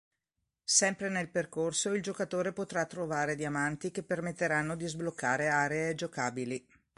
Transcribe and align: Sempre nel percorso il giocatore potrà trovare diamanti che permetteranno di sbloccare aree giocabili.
Sempre 0.71 1.09
nel 1.09 1.29
percorso 1.29 1.93
il 1.93 2.01
giocatore 2.01 2.53
potrà 2.53 2.87
trovare 2.87 3.35
diamanti 3.35 3.91
che 3.91 4.01
permetteranno 4.01 4.75
di 4.75 4.87
sbloccare 4.87 5.47
aree 5.49 5.93
giocabili. 5.93 6.67